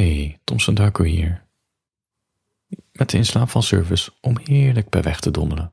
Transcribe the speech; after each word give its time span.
Hey, 0.00 0.38
Thomson 0.44 0.74
Darko 0.74 1.04
hier. 1.04 1.46
Met 2.92 3.10
de 3.10 3.16
inslaapvalservice 3.16 4.12
om 4.20 4.38
heerlijk 4.44 4.88
bij 4.88 5.02
weg 5.02 5.20
te 5.20 5.30
donderen. 5.30 5.72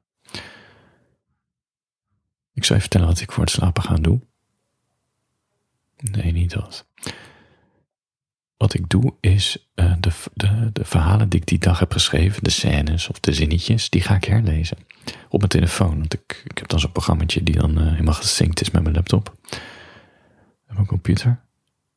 Ik 2.53 2.63
zal 2.63 2.75
je 2.75 2.81
vertellen 2.81 3.07
wat 3.07 3.19
ik 3.19 3.31
voor 3.31 3.43
het 3.43 3.51
slapen 3.51 3.83
gaan 3.83 4.01
doen. 4.01 4.27
Nee, 5.97 6.31
niet 6.31 6.53
dat. 6.53 6.87
Wat 8.57 8.73
ik 8.73 8.89
doe 8.89 9.13
is 9.19 9.69
uh, 9.75 9.95
de, 9.99 10.11
de, 10.33 10.69
de 10.73 10.85
verhalen 10.85 11.29
die 11.29 11.39
ik 11.39 11.47
die 11.47 11.59
dag 11.59 11.79
heb 11.79 11.91
geschreven, 11.91 12.43
de 12.43 12.49
scènes 12.49 13.09
of 13.09 13.19
de 13.19 13.33
zinnetjes, 13.33 13.89
die 13.89 14.01
ga 14.01 14.15
ik 14.15 14.23
herlezen. 14.23 14.77
Op 15.29 15.37
mijn 15.37 15.51
telefoon. 15.51 15.97
Want 15.97 16.13
ik, 16.13 16.41
ik 16.45 16.57
heb 16.57 16.67
dan 16.67 16.79
zo'n 16.79 16.91
programmaatje 16.91 17.43
die 17.43 17.55
dan 17.55 17.81
uh, 17.81 17.91
helemaal 17.91 18.13
gesynct 18.13 18.61
is 18.61 18.71
met 18.71 18.83
mijn 18.83 18.95
laptop. 18.95 19.37
En 20.65 20.75
mijn 20.75 20.87
computer. 20.87 21.45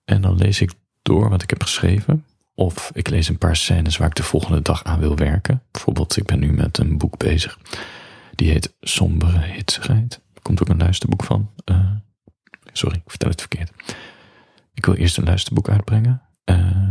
En 0.04 0.20
dan 0.20 0.36
lees 0.36 0.60
ik 0.60 0.70
door 1.10 1.28
wat 1.28 1.42
ik 1.42 1.50
heb 1.50 1.62
geschreven. 1.62 2.24
Of 2.54 2.90
ik 2.94 3.08
lees 3.08 3.28
een 3.28 3.38
paar 3.38 3.56
scènes 3.56 3.96
waar 3.96 4.08
ik 4.08 4.14
de 4.14 4.22
volgende 4.22 4.62
dag 4.62 4.84
aan 4.84 5.00
wil 5.00 5.16
werken. 5.16 5.62
Bijvoorbeeld, 5.70 6.16
ik 6.16 6.24
ben 6.24 6.38
nu 6.38 6.52
met 6.52 6.78
een 6.78 6.98
boek 6.98 7.16
bezig. 7.16 7.58
Die 8.34 8.50
heet 8.50 8.74
Sombere 8.80 9.38
Hitsigheid. 9.38 10.20
Er 10.34 10.42
komt 10.42 10.60
ook 10.60 10.68
een 10.68 10.78
luisterboek 10.78 11.24
van. 11.24 11.50
Uh, 11.64 11.90
sorry, 12.72 12.96
ik 12.96 13.10
vertel 13.10 13.28
het 13.28 13.40
verkeerd. 13.40 13.70
Ik 14.74 14.86
wil 14.86 14.94
eerst 14.94 15.18
een 15.18 15.24
luisterboek 15.24 15.68
uitbrengen. 15.68 16.22
Uh, 16.44 16.82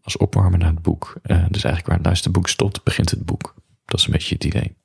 als 0.00 0.16
opwarmen 0.16 0.58
naar 0.58 0.70
het 0.70 0.82
boek. 0.82 1.14
Uh, 1.22 1.36
dus 1.36 1.64
eigenlijk 1.64 1.86
waar 1.86 1.96
het 1.96 2.06
luisterboek 2.06 2.48
stopt, 2.48 2.84
begint 2.84 3.10
het 3.10 3.24
boek. 3.24 3.54
Dat 3.84 4.00
is 4.00 4.06
een 4.06 4.12
beetje 4.12 4.34
het 4.34 4.44
idee. 4.44 4.76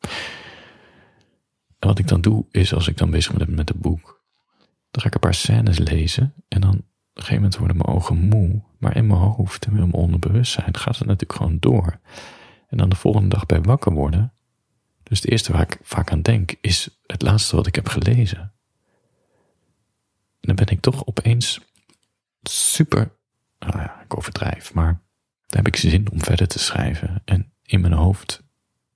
En 1.79 1.88
wat 1.88 1.99
ik 1.99 2.07
dan 2.07 2.21
doe, 2.21 2.45
is 2.52 2.73
als 2.73 2.88
ik 2.88 2.98
dan 2.98 3.09
bezig 3.09 3.34
ben 3.34 3.55
met 3.55 3.70
het 3.70 3.79
boek, 3.79 4.23
dan 4.91 5.02
ga 5.02 5.07
ik 5.07 5.13
een 5.13 5.20
paar 5.20 5.34
scènes 5.34 5.77
lezen 5.77 6.34
en 6.48 6.62
dan 6.62 6.84
een 7.15 7.23
gegeven 7.23 7.35
moment 7.35 7.57
worden 7.57 7.77
mijn 7.77 7.89
ogen 7.97 8.17
moe, 8.17 8.61
maar 8.77 8.95
in 8.95 9.07
mijn 9.07 9.19
hoofd 9.19 9.65
en 9.65 9.71
in 9.71 9.77
mijn 9.77 9.93
onderbewustzijn 9.93 10.77
gaat 10.77 10.97
het 10.97 11.07
natuurlijk 11.07 11.39
gewoon 11.39 11.57
door. 11.59 11.99
En 12.67 12.77
dan 12.77 12.89
de 12.89 12.95
volgende 12.95 13.29
dag 13.29 13.45
bij 13.45 13.62
wakker 13.62 13.93
worden. 13.93 14.34
Dus 15.03 15.21
het 15.21 15.31
eerste 15.31 15.51
waar 15.51 15.62
ik 15.62 15.77
vaak 15.81 16.12
aan 16.12 16.21
denk 16.21 16.53
is 16.62 16.90
het 17.05 17.21
laatste 17.21 17.55
wat 17.55 17.67
ik 17.67 17.75
heb 17.75 17.87
gelezen. 17.87 18.40
En 20.40 20.55
dan 20.55 20.55
ben 20.55 20.67
ik 20.67 20.81
toch 20.81 21.05
opeens 21.05 21.59
super, 22.43 23.12
nou 23.59 23.77
ja, 23.77 24.01
ik 24.03 24.18
overdrijf, 24.18 24.73
maar 24.73 25.01
dan 25.47 25.63
heb 25.63 25.68
ik 25.68 25.75
zin 25.75 26.12
om 26.12 26.23
verder 26.23 26.47
te 26.47 26.59
schrijven. 26.59 27.21
En 27.25 27.53
in 27.63 27.81
mijn 27.81 27.93
hoofd, 27.93 28.43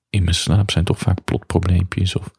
in 0.09 0.23
mijn 0.23 0.35
slaap 0.35 0.71
zijn 0.71 0.85
toch 0.85 0.99
vaak 0.99 1.23
plotprobleempjes 1.23 2.15
of 2.15 2.31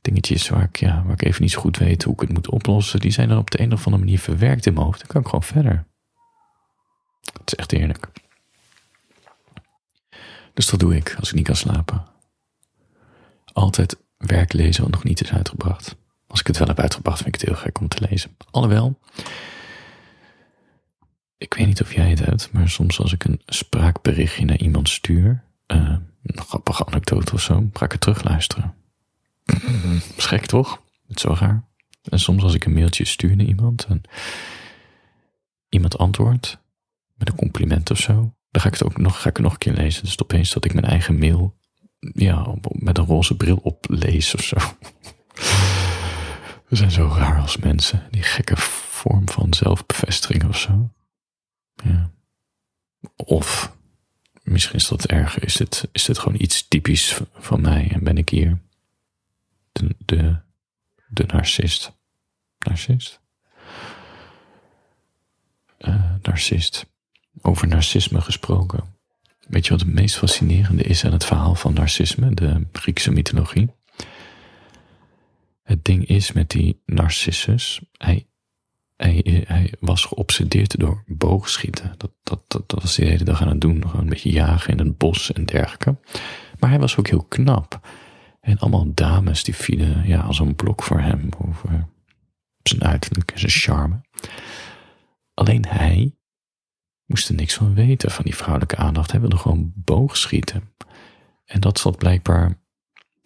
dingetjes 0.00 0.48
waar 0.48 0.62
ik, 0.62 0.76
ja, 0.76 1.02
waar 1.02 1.12
ik 1.12 1.22
even 1.22 1.42
niet 1.42 1.50
zo 1.50 1.60
goed 1.60 1.78
weet 1.78 2.02
hoe 2.02 2.14
ik 2.14 2.20
het 2.20 2.32
moet 2.32 2.48
oplossen, 2.48 3.00
die 3.00 3.10
zijn 3.10 3.28
dan 3.28 3.38
op 3.38 3.50
de 3.50 3.60
een 3.60 3.72
of 3.72 3.84
andere 3.84 4.04
manier 4.04 4.18
verwerkt 4.18 4.66
in 4.66 4.72
mijn 4.72 4.84
hoofd. 4.84 4.98
Dan 4.98 5.08
kan 5.08 5.20
ik 5.20 5.26
gewoon 5.26 5.42
verder. 5.42 5.84
Het 7.20 7.52
is 7.52 7.54
echt 7.54 7.72
eerlijk. 7.72 8.08
Dus 10.54 10.66
dat 10.66 10.80
doe 10.80 10.96
ik 10.96 11.14
als 11.18 11.28
ik 11.28 11.34
niet 11.34 11.46
kan 11.46 11.56
slapen. 11.56 12.04
Altijd 13.52 13.96
werk 14.16 14.52
lezen 14.52 14.82
wat 14.82 14.92
nog 14.92 15.04
niet 15.04 15.20
is 15.20 15.32
uitgebracht. 15.32 15.96
Als 16.26 16.40
ik 16.40 16.46
het 16.46 16.58
wel 16.58 16.68
heb 16.68 16.78
uitgebracht, 16.78 17.22
vind 17.22 17.34
ik 17.34 17.40
het 17.40 17.50
heel 17.50 17.58
gek 17.58 17.80
om 17.80 17.88
te 17.88 18.06
lezen. 18.08 18.36
Alhoewel, 18.50 18.98
ik 21.38 21.54
weet 21.54 21.66
niet 21.66 21.80
of 21.80 21.94
jij 21.94 22.10
het 22.10 22.24
hebt, 22.24 22.52
maar 22.52 22.68
soms 22.68 23.00
als 23.00 23.12
ik 23.12 23.24
een 23.24 23.40
spraakberichtje 23.46 24.44
naar 24.44 24.58
iemand 24.58 24.88
stuur, 24.88 25.44
uh, 25.66 25.96
een 26.22 26.40
grappige 26.40 26.86
anekdote 26.86 27.32
of 27.32 27.40
zo, 27.40 27.68
ga 27.72 27.84
ik 27.84 27.92
het 27.92 28.00
terugluisteren. 28.00 28.74
Schrik 30.16 30.46
toch? 30.46 30.82
Het 31.06 31.16
is 31.16 31.22
zo 31.22 31.34
raar. 31.38 31.68
En 32.02 32.18
soms 32.18 32.42
als 32.42 32.54
ik 32.54 32.64
een 32.64 32.72
mailtje 32.72 33.04
stuur 33.04 33.36
naar 33.36 33.46
iemand 33.46 33.84
en 33.84 34.02
iemand 35.68 35.98
antwoordt 35.98 36.58
met 37.14 37.28
een 37.28 37.36
compliment 37.36 37.90
of 37.90 37.98
zo, 37.98 38.12
dan 38.50 38.62
ga 38.62 38.68
ik 38.68 38.72
het 38.74 38.84
ook 38.84 38.98
nog, 38.98 39.22
ga 39.22 39.28
ik 39.28 39.38
nog 39.38 39.52
een 39.52 39.58
keer 39.58 39.72
lezen. 39.72 40.04
Dus 40.04 40.22
opeens 40.22 40.52
dat 40.52 40.64
ik 40.64 40.72
mijn 40.72 40.86
eigen 40.86 41.18
mail 41.18 41.58
ja, 41.98 42.54
met 42.72 42.98
een 42.98 43.04
roze 43.04 43.36
bril 43.36 43.56
oplees 43.62 44.34
of 44.34 44.42
zo. 44.42 44.56
We 46.68 46.76
zijn 46.76 46.90
zo 46.90 47.12
raar 47.16 47.40
als 47.40 47.56
mensen. 47.56 48.06
Die 48.10 48.22
gekke 48.22 48.56
vorm 48.56 49.28
van 49.28 49.54
zelfbevestiging 49.54 50.44
of 50.44 50.58
zo. 50.58 50.90
Ja. 51.84 52.10
Of 53.16 53.76
misschien 54.42 54.76
is 54.76 54.88
dat 54.88 55.04
erger. 55.04 55.44
Is 55.44 55.54
dit, 55.54 55.88
is 55.92 56.04
dit 56.04 56.18
gewoon 56.18 56.40
iets 56.40 56.68
typisch 56.68 57.20
van 57.32 57.60
mij 57.60 57.90
en 57.92 58.04
ben 58.04 58.18
ik 58.18 58.28
hier 58.28 58.60
de, 59.72 59.94
de, 59.98 60.36
de 61.08 61.24
narcist. 61.26 61.98
Narcist? 62.58 63.20
Uh, 65.78 66.14
narcist. 66.22 66.86
Over 67.40 67.68
narcisme 67.68 68.20
gesproken. 68.20 68.98
Weet 69.48 69.64
je 69.64 69.70
wat 69.70 69.80
het 69.80 69.92
meest 69.92 70.16
fascinerende 70.16 70.82
is 70.82 71.04
aan 71.04 71.12
het 71.12 71.24
verhaal 71.24 71.54
van 71.54 71.74
narcisme, 71.74 72.34
de 72.34 72.66
Griekse 72.72 73.10
mythologie? 73.10 73.70
Het 75.62 75.84
ding 75.84 76.06
is 76.06 76.32
met 76.32 76.50
die 76.50 76.82
Narcissus, 76.86 77.80
hij, 77.96 78.26
hij, 78.96 79.44
hij 79.46 79.72
was 79.80 80.04
geobsedeerd 80.04 80.78
door 80.78 81.04
boogschieten. 81.06 81.94
Dat, 81.96 82.12
dat, 82.22 82.42
dat, 82.46 82.68
dat 82.68 82.82
was 82.82 82.96
hij 82.96 83.04
de 83.04 83.12
hele 83.12 83.24
dag 83.24 83.42
aan 83.42 83.48
het 83.48 83.60
doen, 83.60 83.82
gewoon 83.86 84.00
een 84.00 84.08
beetje 84.08 84.30
jagen 84.30 84.72
in 84.72 84.78
het 84.78 84.98
bos 84.98 85.32
en 85.32 85.44
dergelijke. 85.44 85.96
Maar 86.58 86.70
hij 86.70 86.78
was 86.78 86.96
ook 86.96 87.08
heel 87.08 87.24
knap. 87.24 87.88
En 88.40 88.58
allemaal 88.58 88.94
dames 88.94 89.44
die 89.44 89.54
vielen 89.54 90.06
ja, 90.06 90.20
als 90.20 90.38
een 90.38 90.54
blok 90.54 90.82
voor 90.82 91.00
hem 91.00 91.28
over 91.38 91.88
zijn 92.62 92.84
uiterlijk 92.84 93.32
zijn 93.34 93.50
charme. 93.50 94.00
Alleen 95.34 95.66
hij 95.68 96.14
moest 97.06 97.28
er 97.28 97.34
niks 97.34 97.54
van 97.54 97.74
weten 97.74 98.10
van 98.10 98.24
die 98.24 98.36
vrouwelijke 98.36 98.76
aandacht. 98.76 99.10
Hij 99.10 99.20
wilde 99.20 99.36
gewoon 99.36 99.72
boogschieten. 99.74 100.74
En 101.44 101.60
dat 101.60 101.78
zat 101.78 101.96
blijkbaar 101.96 102.60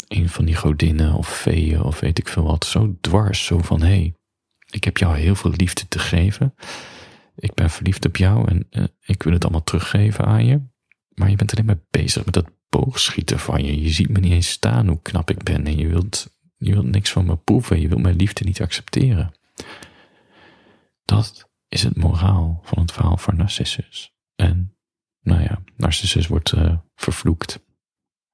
een 0.09 0.29
van 0.29 0.45
die 0.45 0.57
godinnen 0.57 1.15
of 1.15 1.29
feeën 1.29 1.83
of 1.83 2.01
weet 2.01 2.19
ik 2.19 2.29
veel 2.29 2.45
wat 2.45 2.65
zo 2.65 2.97
dwars. 3.01 3.45
Zo 3.45 3.59
van, 3.59 3.81
hé, 3.81 3.87
hey, 3.87 4.15
ik 4.71 4.85
heb 4.85 4.97
jou 4.97 5.17
heel 5.17 5.35
veel 5.35 5.53
liefde 5.57 5.89
te 5.89 5.99
geven. 5.99 6.55
Ik 7.37 7.55
ben 7.55 7.71
verliefd 7.71 8.07
op 8.07 8.17
jou 8.17 8.49
en 8.49 8.67
uh, 8.71 8.85
ik 9.01 9.23
wil 9.23 9.33
het 9.33 9.43
allemaal 9.43 9.63
teruggeven 9.63 10.25
aan 10.25 10.47
je. 10.47 10.61
Maar 11.15 11.31
je 11.31 11.37
bent 11.37 11.53
alleen 11.53 11.67
maar 11.67 11.85
bezig 11.91 12.25
met 12.25 12.35
dat 12.35 12.51
boogschieten 12.79 13.39
van 13.39 13.65
je. 13.65 13.83
Je 13.83 13.91
ziet 13.91 14.09
me 14.09 14.21
niet 14.21 14.33
eens 14.33 14.51
staan 14.51 14.89
hoe 14.89 15.03
knap 15.03 15.31
ik 15.31 15.43
ben 15.43 15.67
en 15.67 15.77
je 15.77 15.89
wilt, 15.89 16.31
je 16.57 16.73
wilt 16.73 16.87
niks 16.87 17.13
van 17.13 17.27
me 17.27 17.37
proeven. 17.37 17.81
Je 17.81 17.89
wilt 17.89 18.03
mijn 18.03 18.17
liefde 18.17 18.45
niet 18.45 18.61
accepteren. 18.61 19.35
Dat 21.05 21.51
is 21.69 21.83
het 21.83 21.97
moraal 21.97 22.61
van 22.65 22.79
het 22.79 22.93
verhaal 22.93 23.17
van 23.17 23.37
Narcissus. 23.37 24.13
En, 24.35 24.77
nou 25.21 25.43
ja, 25.43 25.63
Narcissus 25.77 26.27
wordt 26.27 26.53
uh, 26.53 26.77
vervloekt. 26.95 27.61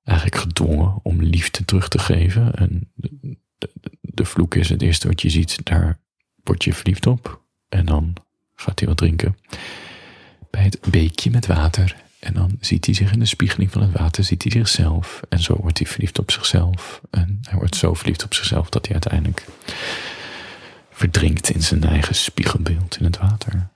Eigenlijk 0.02 0.38
gedwongen 0.38 1.00
om 1.02 1.22
liefde 1.22 1.64
terug 1.64 1.88
te 1.88 1.98
geven. 1.98 2.54
En 2.54 2.92
de, 2.94 3.10
de, 3.58 3.70
de, 4.00 4.24
vloek 4.24 4.54
is 4.54 4.68
het 4.68 4.82
eerste 4.82 5.08
wat 5.08 5.22
je 5.22 5.30
ziet, 5.30 5.64
daar 5.64 6.00
word 6.42 6.64
je 6.64 6.74
verliefd 6.74 7.06
op. 7.06 7.44
En 7.68 7.86
dan 7.86 8.14
gaat 8.54 8.78
hij 8.78 8.88
wat 8.88 8.96
drinken. 8.96 9.36
Bij 10.50 10.62
het 10.62 10.80
beekje 10.90 11.30
met 11.30 11.46
water. 11.46 12.08
En 12.20 12.34
dan 12.34 12.56
ziet 12.60 12.84
hij 12.84 12.94
zich 12.94 13.12
in 13.12 13.18
de 13.18 13.26
spiegeling 13.26 13.70
van 13.70 13.82
het 13.82 13.92
water, 13.92 14.24
ziet 14.24 14.42
hij 14.42 14.52
zichzelf. 14.52 15.20
En 15.28 15.38
zo 15.38 15.56
wordt 15.60 15.78
hij 15.78 15.86
verliefd 15.86 16.18
op 16.18 16.30
zichzelf. 16.30 17.00
En 17.10 17.38
hij 17.42 17.58
wordt 17.58 17.76
zo 17.76 17.94
verliefd 17.94 18.24
op 18.24 18.34
zichzelf 18.34 18.68
dat 18.68 18.84
hij 18.84 18.92
uiteindelijk 18.92 19.46
verdrinkt 20.90 21.50
in 21.50 21.62
zijn 21.62 21.84
eigen 21.84 22.14
spiegelbeeld 22.14 22.96
in 22.96 23.04
het 23.04 23.18
water. 23.18 23.68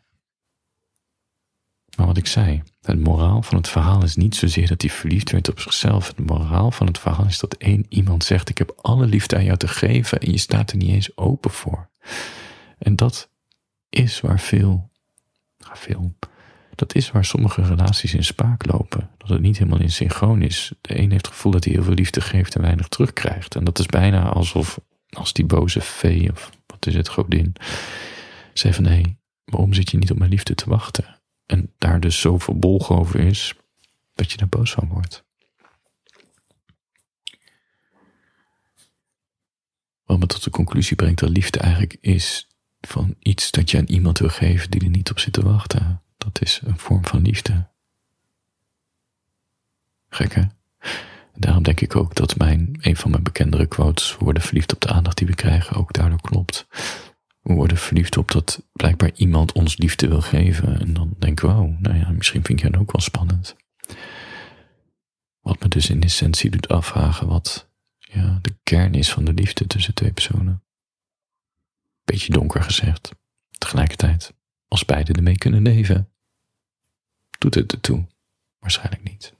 Maar 1.97 2.07
wat 2.07 2.17
ik 2.17 2.27
zei, 2.27 2.63
het 2.83 3.01
moraal 3.01 3.43
van 3.43 3.57
het 3.57 3.69
verhaal 3.69 4.03
is 4.03 4.17
niet 4.17 4.35
zozeer 4.35 4.69
dat 4.69 4.81
hij 4.81 4.91
verliefd 4.91 5.31
werd 5.31 5.49
op 5.49 5.61
zichzelf. 5.61 6.07
Het 6.07 6.27
moraal 6.27 6.71
van 6.71 6.87
het 6.87 6.99
verhaal 6.99 7.27
is 7.27 7.39
dat 7.39 7.55
één 7.55 7.87
iemand 7.89 8.25
zegt: 8.25 8.49
Ik 8.49 8.59
heb 8.59 8.79
alle 8.81 9.07
liefde 9.07 9.37
aan 9.37 9.45
jou 9.45 9.59
te 9.59 9.69
geven 9.69 10.21
en 10.21 10.31
je 10.31 10.39
staat 10.39 10.71
er 10.71 10.77
niet 10.77 10.91
eens 10.91 11.17
open 11.17 11.51
voor. 11.51 11.91
En 12.79 12.97
dat 12.97 13.31
is 13.89 14.21
waar 14.21 14.41
veel, 14.41 14.91
veel, 15.59 16.15
dat 16.75 16.95
is 16.95 17.11
waar 17.11 17.25
sommige 17.25 17.63
relaties 17.63 18.15
in 18.15 18.25
spaak 18.25 18.67
lopen. 18.67 19.11
Dat 19.19 19.29
het 19.29 19.41
niet 19.41 19.59
helemaal 19.59 19.81
in 19.81 19.91
synchroon 19.91 20.43
is. 20.43 20.73
De 20.81 20.99
een 20.99 21.11
heeft 21.11 21.27
het 21.27 21.35
gevoel 21.35 21.53
dat 21.53 21.65
hij 21.65 21.73
heel 21.73 21.83
veel 21.83 21.95
liefde 21.95 22.21
geeft 22.21 22.55
en 22.55 22.63
weinig 22.63 22.89
terugkrijgt. 22.89 23.57
En 23.57 23.65
dat 23.65 23.79
is 23.79 23.87
bijna 23.87 24.29
alsof 24.29 24.81
als 25.09 25.33
die 25.33 25.45
boze 25.47 25.81
vee 25.81 26.31
of 26.31 26.51
wat 26.67 26.87
is 26.87 26.95
het, 26.95 27.09
godin, 27.09 27.55
zei 28.53 28.75
van 28.75 28.85
hé, 28.85 29.03
waarom 29.45 29.73
zit 29.73 29.91
je 29.91 29.99
niet 29.99 30.11
op 30.11 30.19
mijn 30.19 30.31
liefde 30.31 30.55
te 30.55 30.69
wachten? 30.69 31.21
En 31.47 31.73
daar 31.79 32.01
dus 32.01 32.21
zo 32.21 32.39
verbolgen 32.39 32.97
over 32.97 33.21
is 33.21 33.55
dat 34.15 34.31
je 34.31 34.37
daar 34.37 34.49
boos 34.49 34.73
van 34.73 34.89
wordt. 34.89 35.25
Wat 40.05 40.19
me 40.19 40.27
tot 40.27 40.45
de 40.45 40.51
conclusie 40.51 40.97
brengt 40.97 41.21
dat 41.21 41.31
liefde 41.31 41.59
eigenlijk 41.59 41.97
is 42.01 42.49
van 42.81 43.15
iets 43.19 43.51
dat 43.51 43.71
je 43.71 43.79
aan 43.79 43.85
iemand 43.85 44.19
wil 44.19 44.29
geven 44.29 44.71
die 44.71 44.81
er 44.81 44.89
niet 44.89 45.11
op 45.11 45.19
zit 45.19 45.33
te 45.33 45.43
wachten. 45.43 46.04
Dat 46.25 46.43
is 46.43 46.61
een 46.65 46.79
vorm 46.79 47.07
van 47.07 47.23
liefde. 47.23 47.69
Gek 50.09 50.35
hè? 50.35 50.43
Daarom 51.35 51.63
denk 51.63 51.81
ik 51.81 51.97
ook 51.97 52.15
dat 52.15 52.37
mijn, 52.37 52.79
een 52.81 52.97
van 52.97 53.11
mijn 53.11 53.23
bekendere 53.23 53.67
quotes, 53.67 54.17
worden 54.17 54.43
verliefd 54.43 54.73
op 54.73 54.81
de 54.81 54.89
aandacht 54.89 55.19
die 55.19 55.27
we 55.27 55.35
krijgen, 55.35 55.77
ook 55.77 55.93
daardoor 55.93 56.21
klopt. 56.21 56.67
We 57.43 57.53
worden 57.53 57.77
verliefd 57.77 58.17
op 58.17 58.31
dat 58.31 58.67
blijkbaar 58.73 59.11
iemand 59.15 59.53
ons 59.53 59.77
liefde 59.77 60.09
wil 60.09 60.21
geven. 60.21 60.81
En 60.81 60.95
dan 60.95 61.15
denken 61.19 61.49
we, 61.49 61.55
oh, 61.55 61.81
nou 61.81 61.97
ja, 61.97 62.11
misschien 62.11 62.45
vind 62.45 62.59
ik 62.59 62.65
het 62.65 62.77
ook 62.77 62.93
wel 62.93 63.01
spannend. 63.01 63.57
Wat 65.41 65.61
me 65.61 65.69
dus 65.69 65.91
in 65.91 66.03
essentie 66.03 66.51
doet 66.51 66.69
afvragen 66.69 67.27
wat 67.27 67.69
ja, 67.99 68.39
de 68.43 68.57
kern 68.63 68.95
is 68.95 69.13
van 69.13 69.25
de 69.25 69.33
liefde 69.33 69.67
tussen 69.67 69.95
twee 69.95 70.13
personen. 70.13 70.63
Beetje 72.05 72.33
donker 72.33 72.63
gezegd. 72.63 73.11
Tegelijkertijd, 73.59 74.35
als 74.69 74.85
beide 74.85 75.13
ermee 75.13 75.39
kunnen 75.39 75.63
leven, 75.63 76.14
doet 77.45 77.55
het 77.55 77.73
ertoe. 77.73 78.07
Waarschijnlijk 78.59 79.03
niet. 79.03 79.35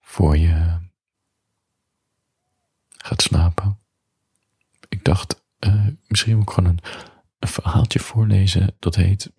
Voor 0.00 0.36
je 0.36 0.78
gaat 2.96 3.22
slapen. 3.22 3.78
Ik 4.88 5.04
dacht, 5.04 5.42
uh, 5.60 5.86
misschien 6.06 6.36
moet 6.36 6.48
ik 6.48 6.54
gewoon 6.54 6.70
een, 7.38 7.48
verhaaltje 7.48 7.98
voorlezen. 7.98 8.76
Dat 8.78 8.94
heet. 8.94 9.32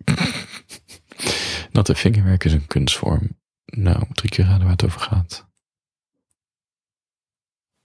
dat 1.72 1.86
de 1.86 1.94
vingerwerk 1.94 2.44
is 2.44 2.52
een 2.52 2.66
kunstvorm. 2.66 3.38
Nou, 3.64 4.06
drie 4.12 4.30
keer 4.30 4.44
raden 4.44 4.62
waar 4.62 4.70
het 4.70 4.84
over 4.84 5.00
gaat. 5.00 5.46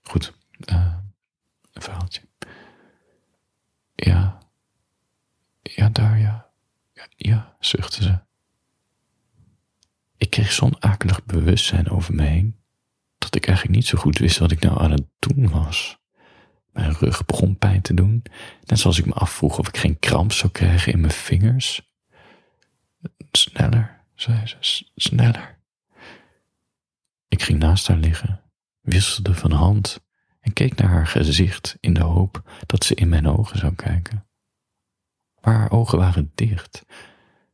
Goed, 0.02 0.32
uh, 0.72 0.96
een 1.72 1.82
verhaaltje. 1.82 2.22
Ja, 3.94 4.38
ja, 5.62 5.88
daar 5.88 6.18
ja. 6.18 6.50
Ja, 6.92 7.06
ja 7.16 7.56
zuchtte 7.60 8.02
ze. 8.02 8.28
Ik 10.30 10.36
kreeg 10.36 10.52
zo'n 10.52 10.82
akelig 10.82 11.24
bewustzijn 11.24 11.90
over 11.90 12.14
me 12.14 12.22
heen, 12.22 12.56
dat 13.18 13.34
ik 13.34 13.46
eigenlijk 13.46 13.76
niet 13.76 13.86
zo 13.86 13.98
goed 13.98 14.18
wist 14.18 14.38
wat 14.38 14.50
ik 14.50 14.60
nou 14.60 14.80
aan 14.80 14.90
het 14.90 15.06
doen 15.18 15.50
was. 15.50 15.98
Mijn 16.72 16.92
rug 16.92 17.24
begon 17.24 17.58
pijn 17.58 17.82
te 17.82 17.94
doen, 17.94 18.22
net 18.64 18.78
zoals 18.78 18.98
ik 18.98 19.06
me 19.06 19.12
afvroeg 19.12 19.58
of 19.58 19.68
ik 19.68 19.76
geen 19.76 19.98
kramp 19.98 20.32
zou 20.32 20.52
krijgen 20.52 20.92
in 20.92 21.00
mijn 21.00 21.12
vingers. 21.12 21.90
Sneller, 23.32 24.04
zei 24.14 24.46
ze, 24.46 24.86
sneller. 24.94 25.58
Ik 27.28 27.42
ging 27.42 27.58
naast 27.58 27.86
haar 27.86 27.96
liggen, 27.96 28.42
wisselde 28.80 29.34
van 29.34 29.52
hand 29.52 30.04
en 30.40 30.52
keek 30.52 30.74
naar 30.74 30.90
haar 30.90 31.06
gezicht 31.06 31.76
in 31.80 31.94
de 31.94 32.02
hoop 32.02 32.50
dat 32.66 32.84
ze 32.84 32.94
in 32.94 33.08
mijn 33.08 33.28
ogen 33.28 33.58
zou 33.58 33.74
kijken. 33.74 34.26
Maar 35.40 35.54
haar 35.54 35.70
ogen 35.70 35.98
waren 35.98 36.32
dicht. 36.34 36.84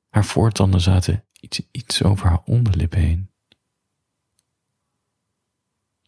Haar 0.09 0.25
voortanden 0.25 0.81
zaten 0.81 1.27
iets, 1.41 1.61
iets 1.71 2.03
over 2.03 2.27
haar 2.27 2.43
onderlip 2.45 2.93
heen. 2.93 3.31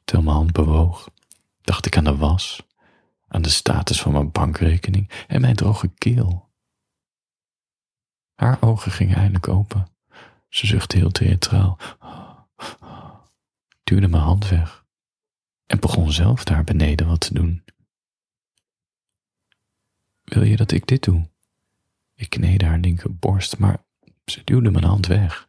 Terwijl 0.05 0.27
mijn 0.27 0.37
hand 0.37 0.53
bewoog, 0.53 1.11
dacht 1.61 1.87
ik 1.87 1.97
aan 1.97 2.05
de 2.05 2.17
was, 2.17 2.67
aan 3.29 3.43
de 3.43 3.49
status 3.49 4.01
van 4.01 4.13
mijn 4.13 4.31
bankrekening 4.31 5.11
en 5.27 5.41
mijn 5.41 5.57
droge 5.57 5.89
keel. 5.89 6.49
Haar 8.35 8.63
ogen 8.63 8.93
gingen 8.93 9.17
eindelijk 9.17 9.49
open. 9.49 9.89
Ze 10.49 10.67
zuchtte 10.67 10.97
heel 10.97 11.11
theatraal, 11.11 11.79
duwde 13.85 14.09
mijn 14.09 14.23
hand 14.23 14.49
weg 14.49 14.87
en 15.67 15.81
begon 15.81 16.13
zelf 16.13 16.45
daar 16.45 16.65
beneden 16.65 17.07
wat 17.07 17.21
te 17.21 17.35
doen. 17.35 17.65
Wil 20.25 20.43
je 20.43 20.57
dat 20.57 20.71
ik 20.71 20.87
dit 20.87 21.05
doe? 21.05 21.29
Ik 22.15 22.31
kneedde 22.31 22.67
haar 22.67 22.79
linkerborst, 22.79 23.59
maar 23.59 23.85
ze 24.31 24.45
duwde 24.45 24.71
mijn 24.71 24.85
hand 24.85 25.07
weg. 25.07 25.49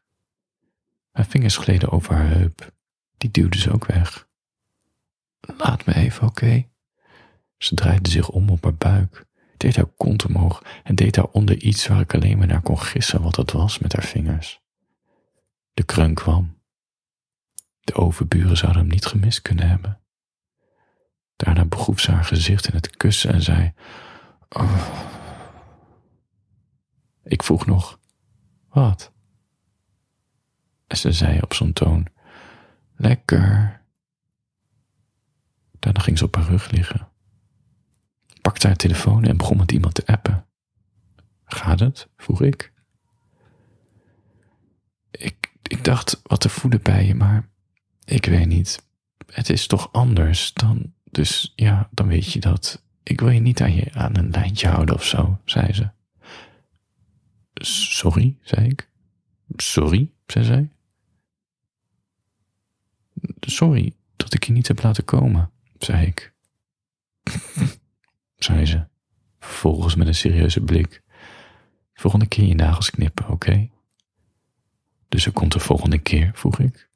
Mijn 1.12 1.26
vingers 1.26 1.58
gleden 1.58 1.90
over 1.90 2.16
haar 2.16 2.30
heup. 2.30 2.74
Die 3.18 3.32
duwde 3.32 3.58
ze 3.58 3.72
ook 3.72 3.86
weg. 3.86 4.28
Laat 5.40 5.86
me 5.86 5.96
even, 5.96 6.28
oké? 6.28 6.68
Ze 7.58 7.76
draaide 7.76 8.10
zich 8.10 8.30
om 8.30 8.50
op 8.50 8.64
haar 8.64 8.76
buik, 8.76 9.26
deed 9.58 9.76
haar 9.76 9.86
kont 9.98 10.26
omhoog 10.26 10.64
en 10.84 10.96
deed 10.96 11.14
daaronder 11.14 11.58
iets 11.58 11.88
waar 11.88 12.00
ik 12.00 12.14
alleen 12.14 12.38
maar 12.38 12.48
naar 12.48 12.62
kon 12.62 12.80
gissen 12.80 13.22
wat 13.22 13.36
het 13.36 13.52
was 13.52 13.80
met 13.80 13.94
haar 13.94 14.04
vingers. 14.06 14.62
De 15.74 15.84
kreun 15.84 16.14
kwam. 16.14 16.58
De 17.80 17.94
overburen 17.94 18.58
zouden 18.58 18.82
hem 18.82 18.92
niet 18.92 19.06
gemist 19.06 19.42
kunnen 19.42 19.70
hebben. 19.70 20.00
Daarna 21.36 21.66
begroef 21.66 22.00
ze 22.00 22.12
haar 22.12 22.26
gezicht 22.26 22.68
in 22.68 22.76
het 22.76 22.98
kussen 22.98 23.34
en 23.34 23.42
zei: 23.42 23.74
oh. 24.50 24.88
Ik 27.24 27.44
vroeg 27.44 27.66
nog: 27.66 27.99
Wat? 28.70 29.12
En 30.88 30.98
ze 30.98 31.12
zei 31.12 31.40
op 31.42 31.54
zo'n 31.54 31.74
toon: 31.74 32.08
Lekker. 32.96 33.82
Daarna 35.80 36.00
ging 36.00 36.18
ze 36.18 36.26
op 36.26 36.36
haar 36.36 36.46
rug 36.46 36.72
liggen, 36.72 37.08
pakte 38.42 38.68
haar 38.68 38.76
telefoon 38.76 39.24
en 39.24 39.38
begon 39.38 39.58
met 39.58 39.72
iemand 39.72 39.94
te 39.94 40.06
appen. 40.06 40.46
Gaat 41.46 41.80
het? 41.80 42.10
vroeg 42.18 42.42
ik. 42.42 42.74
Ik, 45.12 45.54
ik 45.62 45.84
dacht 45.84 46.22
wat 46.24 46.42
te 46.42 46.50
voelen 46.50 46.82
bij 46.82 47.06
je, 47.06 47.16
maar 47.16 47.50
ik 48.06 48.26
weet 48.26 48.48
niet. 48.48 48.88
Het 49.26 49.50
is 49.50 49.68
toch 49.68 49.92
anders 49.92 50.54
dan 50.54 50.94
dus 51.12 51.54
ja, 51.56 51.90
dan 51.92 52.08
weet 52.08 52.32
je 52.32 52.40
dat. 52.40 52.84
Ik 53.04 53.20
wil 53.20 53.30
je 53.30 53.40
niet 53.40 53.62
aan, 53.62 53.76
je, 53.76 53.94
aan 53.94 54.18
een 54.18 54.30
lijntje 54.30 54.68
houden 54.68 54.96
of 54.96 55.04
zo, 55.04 55.40
zei 55.46 55.74
ze. 55.74 55.90
Sorry, 57.66 58.38
zei 58.42 58.68
ik. 58.68 58.90
Sorry, 59.56 60.12
zei 60.26 60.46
zij. 60.46 60.70
Sorry 63.40 63.94
dat 64.16 64.34
ik 64.34 64.44
je 64.44 64.52
niet 64.52 64.68
heb 64.68 64.84
laten 64.84 65.06
komen, 65.06 65.52
zei 65.78 66.06
ik. 66.06 66.34
zei 68.38 68.66
ze, 68.66 68.88
vervolgens 69.40 69.96
met 69.96 70.08
een 70.08 70.16
serieuze 70.16 70.62
blik. 70.62 71.04
Volgende 71.94 72.28
keer 72.28 72.46
je 72.46 72.56
nagels 72.56 72.90
knippen, 72.90 73.30
oké? 73.30 73.70
Dus 75.08 75.26
er 75.26 75.32
komt 75.32 75.52
de 75.52 75.60
volgende 75.60 75.98
keer, 75.98 76.32
vroeg 76.34 76.60
ik. 76.60 76.90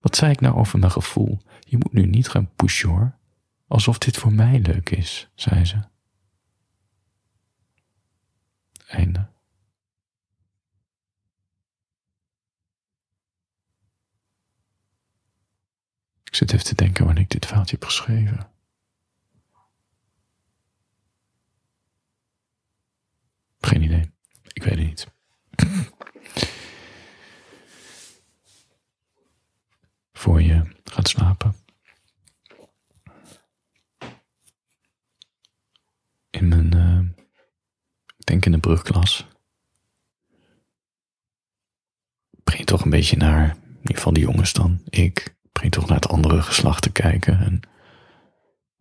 Wat 0.00 0.16
zei 0.16 0.32
ik 0.32 0.40
nou 0.40 0.56
over 0.56 0.78
mijn 0.78 0.92
gevoel? 0.92 1.40
Je 1.60 1.76
moet 1.76 1.92
nu 1.92 2.06
niet 2.06 2.28
gaan 2.28 2.50
pushen 2.56 2.88
hoor. 2.88 3.18
Alsof 3.66 3.98
dit 3.98 4.16
voor 4.16 4.32
mij 4.32 4.60
leuk 4.60 4.90
is, 4.90 5.28
zei 5.34 5.64
ze. 5.64 5.76
Ik 16.34 16.40
zit 16.40 16.52
even 16.52 16.64
te 16.64 16.74
denken 16.74 17.04
wanneer 17.04 17.22
ik 17.22 17.30
dit 17.30 17.46
verhaaltje 17.46 17.76
heb 17.76 17.84
geschreven. 17.84 18.50
Geen 23.60 23.82
idee. 23.82 24.10
Ik 24.52 24.62
weet 24.62 24.78
het 24.78 24.86
niet. 24.86 25.12
voor 30.12 30.42
je 30.42 30.62
gaat 30.84 31.08
slapen. 31.08 31.56
In 36.30 36.48
mijn, 36.48 36.76
uh, 36.76 37.00
ik 38.06 38.22
denk 38.40 38.46
in 38.46 38.52
de 38.52 38.68
brugklas, 38.68 39.26
begin 42.44 42.64
toch 42.64 42.84
een 42.84 42.90
beetje 42.90 43.16
naar, 43.16 43.44
in 43.48 43.80
ieder 43.80 43.94
geval 43.94 44.12
die 44.12 44.22
jongens 44.22 44.52
dan, 44.52 44.80
ik, 44.88 45.36
begin 45.52 45.70
toch 45.70 45.86
naar 45.86 45.96
het 45.96 46.08
andere 46.08 46.42
geslacht 46.42 46.82
te 46.82 46.92
kijken. 46.92 47.38
En, 47.40 47.60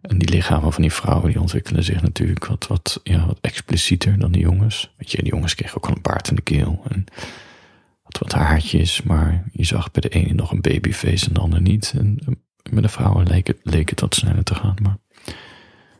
en 0.02 0.18
die 0.18 0.30
lichamen 0.30 0.74
van 0.74 0.82
die 0.82 0.94
vrouwen, 0.94 1.32
die 1.32 1.40
ontwikkelen 1.40 1.84
zich 1.84 2.02
natuurlijk 2.02 2.46
wat, 2.46 2.68
wat, 2.68 3.00
ja, 3.04 3.26
wat 3.26 3.38
explicieter 3.42 4.20
dan 4.20 4.32
die 4.32 4.42
jongens. 4.42 4.94
Weet 4.98 5.12
je, 5.12 5.18
die 5.18 5.32
jongens 5.32 5.56
kregen 5.56 5.78
ook 5.78 5.86
al 5.86 5.96
een 5.96 6.02
baard 6.02 6.30
in 6.30 6.36
de 6.36 6.42
keel. 6.42 6.84
En 6.90 7.06
wat 8.04 8.32
haartjes, 8.32 9.02
maar 9.02 9.44
je 9.52 9.64
zag 9.64 9.92
bij 9.92 10.02
de 10.02 10.10
ene 10.10 10.34
nog 10.34 10.52
een 10.52 10.62
babyface 10.62 11.28
en 11.28 11.34
de 11.34 11.40
ander 11.40 11.62
niet. 11.62 11.94
En 11.98 12.20
met 12.72 12.84
de 12.84 12.90
vrouwen 12.90 13.28
leek 13.28 13.48
het, 13.48 13.60
leek 13.64 13.90
het 13.90 14.00
wat 14.00 14.16
sneller 14.16 14.44
te 14.44 14.56
gaan, 14.56 14.76
maar 14.82 14.98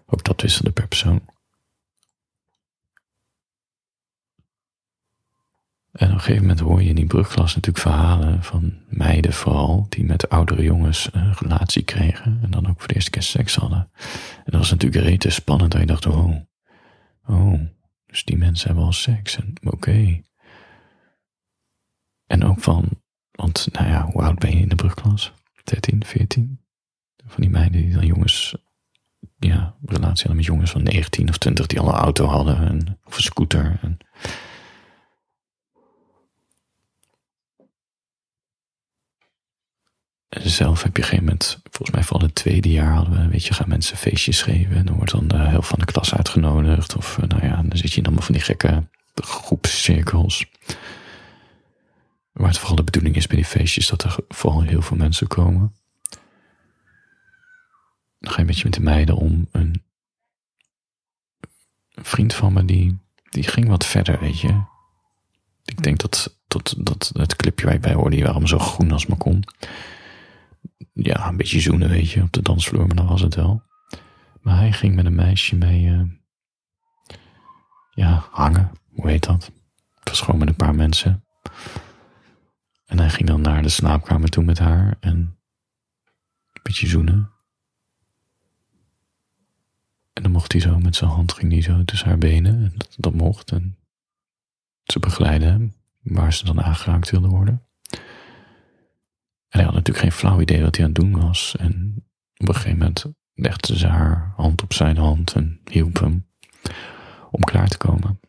ook 0.06 0.24
dat 0.24 0.42
wisselde 0.42 0.72
per 0.72 0.88
persoon. 0.88 1.22
En 5.94 6.08
op 6.08 6.14
een 6.14 6.20
gegeven 6.20 6.42
moment 6.42 6.60
hoor 6.60 6.82
je 6.82 6.90
in 6.90 6.96
die 6.96 7.06
brugklas 7.06 7.56
natuurlijk 7.56 7.84
verhalen 7.84 8.44
van 8.44 8.74
meiden 8.90 9.34
vooral, 9.34 9.86
die 9.90 10.06
met 10.06 10.30
oudere 10.30 10.64
jongens 10.64 11.10
een 11.12 11.34
relatie 11.34 11.84
kregen 11.84 12.40
en 12.44 12.52
dan 12.52 12.68
ook 12.68 12.80
voor 12.80 12.88
de 12.88 12.94
eerste 12.94 13.10
keer 13.10 13.22
seks 13.22 13.56
hadden. 13.56 13.90
En 14.38 14.52
dat 14.52 14.60
was 14.60 14.72
natuurlijk 14.72 15.06
rete 15.06 15.30
spannend, 15.30 15.72
dat 15.72 15.82
je 15.82 15.88
dacht, 15.88 16.06
oh, 16.06 16.36
oh, 17.26 17.60
dus 18.06 18.24
die 18.24 18.38
mensen 18.38 18.68
hebben 18.68 18.86
al 18.86 18.92
seks 18.92 19.38
en 19.38 19.54
oké. 19.64 20.22
En 22.26 22.44
ook 22.44 22.60
van, 22.60 22.90
want 23.32 23.68
nou 23.72 23.88
ja, 23.88 24.06
hoe 24.06 24.22
oud 24.22 24.40
ben 24.40 24.52
je 24.52 24.62
in 24.62 24.70
de 24.70 24.76
brugklas? 24.76 25.34
13, 25.64 26.06
14? 26.06 26.60
Van 27.26 27.42
die 27.42 27.50
meiden 27.50 27.82
die 27.82 27.94
dan 27.94 28.06
jongens, 28.06 28.56
ja, 29.40 29.76
relatie 29.86 30.28
hadden 30.28 30.36
met 30.36 30.46
jongens 30.46 30.72
van 30.72 30.84
19 30.84 31.30
of 31.30 31.38
20 31.38 31.68
die 31.68 31.80
al 31.80 31.88
een 31.88 31.94
auto 31.94 32.26
hadden 32.26 32.58
en, 32.58 33.00
of 33.04 33.16
een 33.16 33.24
scooter. 33.24 33.80
En, 33.82 33.98
zelf 40.42 40.84
heb 40.84 40.98
je 40.98 41.04
geen 41.04 41.20
moment, 41.20 41.62
volgens 41.64 41.92
mij 41.92 42.04
van 42.04 42.22
het 42.22 42.36
tweede 42.36 42.72
jaar 42.72 42.94
hadden 42.94 43.22
we, 43.22 43.28
weet 43.28 43.46
je, 43.46 43.54
gaan 43.54 43.70
mensen 43.70 43.98
feestjes 43.98 44.42
geven. 44.42 44.76
En 44.76 44.86
dan 44.86 44.96
wordt 44.96 45.12
dan 45.12 45.28
de 45.28 45.38
helft 45.38 45.68
van 45.68 45.80
de 45.80 45.86
klas 45.86 46.14
uitgenodigd. 46.14 46.96
Of 46.96 47.18
nou 47.18 47.46
ja, 47.46 47.56
dan 47.62 47.78
zit 47.78 47.92
je 47.92 47.98
in 47.98 48.06
allemaal 48.06 48.24
van 48.24 48.34
die 48.34 48.44
gekke 48.44 48.88
groepscirkels. 49.14 50.46
Waar 52.32 52.48
het 52.48 52.58
vooral 52.58 52.76
de 52.76 52.84
bedoeling 52.84 53.16
is 53.16 53.28
bij 53.28 53.36
die 53.36 53.46
feestjes 53.46 53.88
dat 53.88 54.04
er 54.04 54.16
vooral 54.28 54.62
heel 54.62 54.82
veel 54.82 54.98
mensen 54.98 55.28
komen. 55.28 55.76
Dan 58.20 58.32
ga 58.32 58.36
je 58.36 58.42
een 58.42 58.46
beetje 58.46 58.64
met 58.64 58.74
de 58.74 58.82
meiden 58.82 59.16
om. 59.16 59.48
Een, 59.52 59.84
een 61.94 62.06
vriend 62.06 62.34
van 62.34 62.54
me, 62.54 62.66
die, 62.66 63.00
die 63.30 63.44
ging 63.44 63.68
wat 63.68 63.86
verder, 63.86 64.20
weet 64.20 64.40
je. 64.40 64.62
Ik 65.66 65.84
denk 65.84 66.00
dat, 66.00 66.38
dat, 66.48 66.76
dat 66.78 67.12
het 67.14 67.36
clipje 67.36 67.66
waar 67.66 67.76
ik 67.76 67.82
bij 67.82 67.94
hoorde, 67.94 68.16
die 68.16 68.26
waren 68.26 68.48
zo 68.48 68.60
groen 68.60 68.92
als 68.92 69.06
maar 69.06 69.18
kon. 69.18 69.44
Ja, 70.94 71.28
een 71.28 71.38
beetje 71.38 71.60
zoenen, 71.60 71.90
weet 71.90 72.10
je, 72.10 72.22
op 72.22 72.32
de 72.32 72.42
dansvloer, 72.42 72.88
maar 72.88 72.96
dan 72.96 73.08
was 73.08 73.22
het 73.22 73.36
wel. 73.36 73.64
Maar 74.42 74.58
hij 74.58 74.72
ging 74.72 74.96
met 74.96 75.06
een 75.06 75.16
meisje 75.16 75.56
mee, 75.56 75.86
uh, 75.86 76.02
ja, 77.92 78.28
hangen, 78.32 78.72
hoe 78.90 79.10
heet 79.10 79.24
dat? 79.24 79.52
Het 80.00 80.10
was 80.10 80.22
gewoon 80.22 80.40
met 80.40 80.50
een 80.50 80.56
paar 80.56 80.76
mensen. 80.76 81.26
En 82.86 83.00
hij 83.00 83.10
ging 83.10 83.28
dan 83.28 83.42
naar 83.42 83.62
de 83.62 83.70
slaapkamer 83.70 84.30
toe 84.30 84.44
met 84.44 84.60
haar 84.60 84.98
en 85.00 85.16
een 86.54 86.62
beetje 86.64 86.88
zoenen. 86.88 87.32
En 90.14 90.24
dan 90.24 90.32
mocht 90.32 90.52
hij 90.52 90.62
zo 90.62 90.80
met 90.80 90.96
zijn 90.96 91.10
hand, 91.10 91.34
ging 91.34 91.52
hij 91.52 91.62
zo 91.62 91.84
tussen 91.86 92.08
haar 92.08 92.18
benen. 92.18 92.56
En 92.56 92.74
dat, 92.76 92.96
dat 92.98 93.14
mocht. 93.14 93.52
En 93.52 93.78
ze 94.84 95.00
begeleiden 95.00 95.48
hem 95.48 95.74
waar 96.02 96.34
ze 96.34 96.46
dan 96.46 96.62
aangeraakt 96.64 97.10
wilde 97.10 97.28
worden. 97.28 97.68
En 99.54 99.60
hij 99.60 99.64
had 99.64 99.74
natuurlijk 99.74 100.06
geen 100.06 100.20
flauw 100.20 100.42
idee 100.42 100.62
wat 100.62 100.76
hij 100.76 100.86
aan 100.86 100.92
het 100.92 101.02
doen 101.02 101.22
was. 101.22 101.56
En 101.56 101.94
op 102.38 102.48
een 102.48 102.56
gegeven 102.56 102.78
moment 102.78 103.06
legde 103.34 103.78
ze 103.78 103.88
haar 103.88 104.34
hand 104.36 104.62
op 104.62 104.74
zijn 104.74 104.98
hand 104.98 105.34
en 105.34 105.62
hielp 105.72 106.00
hem 106.00 106.28
om 107.32 107.44
klaar 107.44 107.68
te 107.68 107.78
komen. 107.78 108.20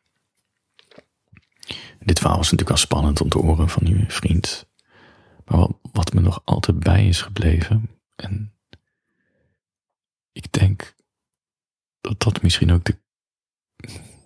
Dit 1.98 2.18
verhaal 2.18 2.36
was 2.36 2.50
natuurlijk 2.50 2.68
wel 2.68 2.86
spannend 2.86 3.20
om 3.20 3.28
te 3.28 3.38
horen 3.38 3.68
van 3.68 3.86
uw 3.86 4.04
vriend. 4.08 4.68
Maar 5.44 5.58
wat, 5.58 5.78
wat 5.92 6.12
me 6.12 6.20
nog 6.20 6.42
altijd 6.44 6.80
bij 6.80 7.08
is 7.08 7.22
gebleven, 7.22 7.90
en 8.16 8.54
ik 10.32 10.52
denk 10.52 10.94
dat 12.00 12.20
dat 12.22 12.42
misschien 12.42 12.72
ook 12.72 12.84
de, 12.84 12.96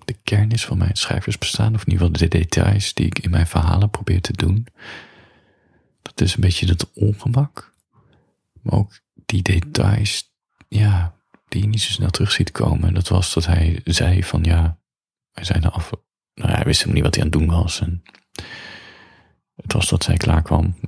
de 0.04 0.16
kern 0.22 0.50
is 0.50 0.64
van 0.64 0.78
mijn 0.78 0.96
schrijversbestaan, 0.96 1.74
of 1.74 1.80
in 1.84 1.92
ieder 1.92 2.06
geval 2.06 2.28
de 2.28 2.38
details 2.38 2.94
die 2.94 3.06
ik 3.06 3.18
in 3.18 3.30
mijn 3.30 3.46
verhalen 3.46 3.90
probeer 3.90 4.20
te 4.20 4.32
doen. 4.32 4.66
Dat 6.14 6.20
is 6.20 6.34
een 6.34 6.40
beetje 6.40 6.66
het 6.66 6.92
ongemak, 6.92 7.74
maar 8.62 8.78
ook 8.78 9.00
die 9.14 9.42
details, 9.42 10.32
ja, 10.68 11.14
die 11.48 11.62
je 11.62 11.68
niet 11.68 11.80
zo 11.80 11.90
snel 11.90 12.10
terug 12.10 12.32
ziet 12.32 12.50
komen. 12.50 12.94
Dat 12.94 13.08
was 13.08 13.34
dat 13.34 13.46
hij 13.46 13.80
zei 13.84 14.24
van 14.24 14.44
ja, 14.44 14.78
wij 15.32 15.44
zijn 15.44 15.62
er 15.62 15.70
af, 15.70 15.90
nou, 16.34 16.50
hij 16.50 16.64
wist 16.64 16.82
hem 16.82 16.92
niet 16.92 17.02
wat 17.02 17.14
hij 17.14 17.24
aan 17.24 17.30
het 17.30 17.38
doen 17.38 17.48
was. 17.48 17.80
En 17.80 18.02
het 19.54 19.72
was 19.72 19.88
dat 19.88 20.02
zij 20.02 20.16
klaar 20.16 20.42
kwam. 20.42 20.78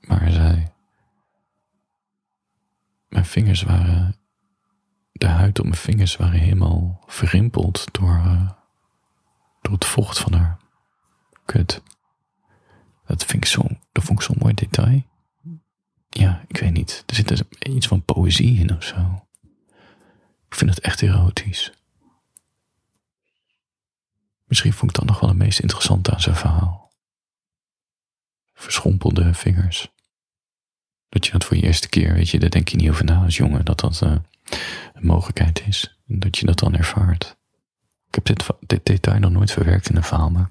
Maar 0.00 0.20
hij 0.20 0.32
zei, 0.32 0.68
mijn 3.08 3.24
vingers 3.24 3.62
waren, 3.62 4.16
de 5.12 5.26
huid 5.26 5.58
op 5.58 5.64
mijn 5.64 5.76
vingers 5.76 6.16
waren 6.16 6.40
helemaal 6.40 7.04
verrimpeld 7.06 7.86
door, 7.92 8.22
uh, 8.24 8.50
door 9.60 9.72
het 9.72 9.84
vocht 9.84 10.18
van 10.18 10.32
haar 10.32 10.58
kut. 11.44 11.82
Dat 13.10 13.24
vond 14.04 14.18
ik 14.18 14.22
zo'n 14.22 14.36
mooi 14.38 14.54
detail. 14.54 15.02
Ja, 16.08 16.44
ik 16.46 16.56
weet 16.56 16.72
niet. 16.72 17.02
Er 17.06 17.14
zit 17.14 17.28
dus 17.28 17.42
iets 17.58 17.86
van 17.86 18.04
poëzie 18.04 18.58
in 18.58 18.76
of 18.76 18.84
zo. 18.84 19.26
Ik 20.46 20.54
vind 20.54 20.70
het 20.70 20.80
echt 20.80 21.02
erotisch. 21.02 21.72
Misschien 24.44 24.72
vond 24.72 24.90
ik 24.90 24.96
dat 24.96 25.06
nog 25.06 25.20
wel 25.20 25.28
het 25.28 25.38
meest 25.38 25.58
interessante 25.58 26.10
aan 26.10 26.20
zijn 26.20 26.36
verhaal. 26.36 26.92
Verschrompelde 28.54 29.34
vingers. 29.34 29.88
Dat 31.08 31.26
je 31.26 31.32
dat 31.32 31.44
voor 31.44 31.56
je 31.56 31.62
eerste 31.62 31.88
keer, 31.88 32.14
weet 32.14 32.28
je, 32.28 32.38
daar 32.38 32.50
denk 32.50 32.68
je 32.68 32.76
niet 32.76 32.90
over 32.90 33.04
na 33.04 33.22
als 33.24 33.36
jongen, 33.36 33.64
dat 33.64 33.80
dat 33.80 34.00
uh, 34.04 34.16
een 34.92 35.06
mogelijkheid 35.06 35.62
is. 35.66 35.98
Dat 36.06 36.38
je 36.38 36.46
dat 36.46 36.58
dan 36.58 36.76
ervaart. 36.76 37.36
Ik 38.08 38.14
heb 38.14 38.24
dit, 38.24 38.46
dit 38.66 38.86
detail 38.86 39.18
nog 39.18 39.30
nooit 39.30 39.52
verwerkt 39.52 39.90
in 39.90 39.96
een 39.96 40.02
verhaal, 40.02 40.30
maar 40.30 40.50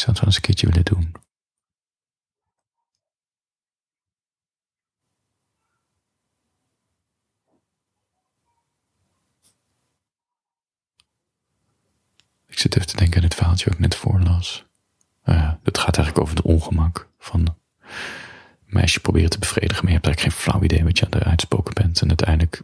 zou 0.00 0.10
het 0.10 0.20
wel 0.20 0.26
eens 0.26 0.36
een 0.36 0.42
keertje 0.42 0.66
willen 0.66 0.84
doen. 0.84 1.14
Ik 12.46 12.58
zit 12.58 12.76
even 12.76 12.88
te 12.88 12.96
denken 12.96 13.16
aan 13.16 13.24
het 13.24 13.34
verhaaltje 13.34 13.64
wat 13.64 13.74
ik 13.74 13.80
net 13.80 13.94
voorlas. 13.94 14.64
Uh, 15.24 15.52
het 15.62 15.78
gaat 15.78 15.96
eigenlijk 15.96 16.18
over 16.18 16.36
het 16.36 16.44
ongemak 16.44 17.08
van 17.18 17.56
meisje 18.66 19.00
proberen 19.00 19.30
te 19.30 19.38
bevredigen, 19.38 19.84
maar 19.84 19.92
je 19.92 19.98
hebt 19.98 20.06
eigenlijk 20.06 20.36
geen 20.36 20.44
flauw 20.44 20.62
idee 20.62 20.84
wat 20.84 20.98
je 20.98 21.04
aan 21.04 21.10
het 21.10 21.24
uitspoken 21.24 21.74
bent. 21.74 22.00
En 22.00 22.08
uiteindelijk, 22.08 22.62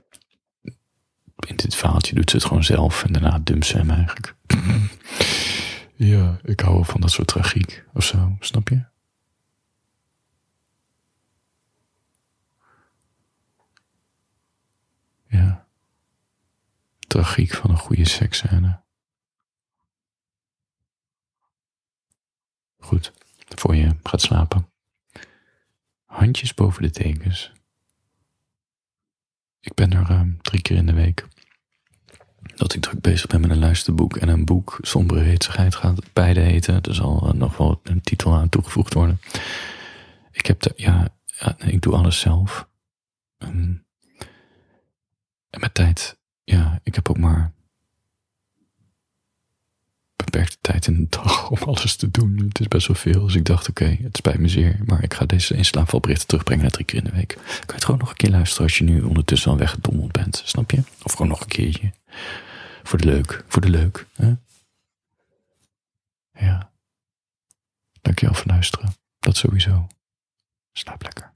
in 1.46 1.56
dit 1.56 1.74
verhaaltje 1.74 2.14
doet 2.14 2.30
ze 2.30 2.36
het 2.36 2.44
gewoon 2.44 2.64
zelf 2.64 3.04
en 3.04 3.12
daarna 3.12 3.38
dumpt 3.38 3.66
ze 3.66 3.76
hem 3.76 3.90
eigenlijk. 3.90 4.34
Ja, 5.96 6.38
ik 6.42 6.60
hou 6.60 6.84
van 6.84 7.00
dat 7.00 7.10
soort 7.10 7.28
tragiek 7.28 7.84
of 7.92 8.04
zo, 8.04 8.36
snap 8.40 8.68
je? 8.68 8.84
Ja. 15.28 15.66
Tragiek 16.98 17.54
van 17.54 17.70
een 17.70 17.78
goede 17.78 18.04
seksscène. 18.08 18.84
Goed, 22.78 23.12
voor 23.36 23.74
je 23.74 23.96
gaat 24.02 24.20
slapen. 24.20 24.70
Handjes 26.04 26.54
boven 26.54 26.82
de 26.82 26.90
tekens. 26.90 27.52
Ik 29.60 29.74
ben 29.74 29.92
er 29.92 30.10
uh, 30.10 30.22
drie 30.42 30.62
keer 30.62 30.76
in 30.76 30.86
de 30.86 30.92
week. 30.92 31.26
Dat 32.54 32.74
ik 32.74 32.80
druk 32.82 33.00
bezig 33.00 33.26
ben 33.26 33.40
met 33.40 33.50
een 33.50 33.58
luisterboek 33.58 34.16
en 34.16 34.28
een 34.28 34.44
boek. 34.44 34.78
Sombere 34.80 35.20
Hitsigheid 35.20 35.74
gaat 35.74 36.12
beide 36.12 36.40
heten. 36.40 36.82
Er 36.82 36.94
zal 36.94 37.26
uh, 37.26 37.32
nog 37.32 37.56
wel 37.56 37.80
een 37.82 38.00
titel 38.00 38.34
aan 38.34 38.48
toegevoegd 38.48 38.94
worden. 38.94 39.20
Ik 40.32 40.46
heb 40.46 40.60
de, 40.60 40.72
ja, 40.76 41.08
ja 41.24 41.56
ik 41.58 41.82
doe 41.82 41.94
alles 41.94 42.20
zelf. 42.20 42.68
Um, 43.38 43.84
en 45.50 45.60
met 45.60 45.74
tijd, 45.74 46.18
ja, 46.44 46.80
ik 46.82 46.94
heb 46.94 47.10
ook 47.10 47.18
maar 47.18 47.52
beperkte 50.30 50.56
tijd 50.60 50.86
in 50.86 50.96
de 50.96 51.06
dag 51.08 51.50
om 51.50 51.58
alles 51.58 51.96
te 51.96 52.10
doen. 52.10 52.44
Het 52.48 52.60
is 52.60 52.68
best 52.68 52.86
wel 52.86 52.96
veel. 52.96 53.24
Dus 53.24 53.34
ik 53.34 53.44
dacht, 53.44 53.68
oké, 53.68 53.96
het 54.02 54.16
spijt 54.16 54.38
me 54.38 54.48
zeer. 54.48 54.78
Maar 54.84 55.02
ik 55.02 55.14
ga 55.14 55.26
deze 55.26 55.54
inslaapvalberichten 55.54 56.26
terugbrengen 56.26 56.62
naar 56.62 56.72
drie 56.72 56.84
keer 56.84 56.98
in 56.98 57.04
de 57.04 57.16
week. 57.16 57.34
Kan 57.34 57.66
je 57.66 57.72
het 57.72 57.84
gewoon 57.84 58.00
nog 58.00 58.10
een 58.10 58.16
keer 58.16 58.30
luisteren 58.30 58.62
als 58.62 58.78
je 58.78 58.84
nu 58.84 59.02
ondertussen 59.02 59.50
al 59.50 59.56
weggedommeld 59.56 60.12
bent. 60.12 60.42
Snap 60.44 60.70
je? 60.70 60.82
Of 61.02 61.12
gewoon 61.12 61.28
nog 61.28 61.40
een 61.40 61.46
keertje. 61.46 61.92
Voor 62.82 62.98
de 62.98 63.04
leuk. 63.04 63.44
Voor 63.48 63.62
de 63.62 63.70
leuk. 63.70 64.06
Hè? 64.14 64.32
Ja. 66.38 66.70
Dankjewel 68.00 68.34
voor 68.34 68.46
luisteren. 68.46 68.94
Dat 69.18 69.36
sowieso. 69.36 69.86
Slaap 70.72 71.02
lekker. 71.02 71.32